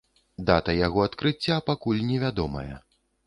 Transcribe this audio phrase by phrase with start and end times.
[0.45, 2.69] Дата яго адкрыцця пакуль невядомая.